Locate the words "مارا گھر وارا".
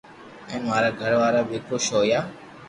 0.69-1.41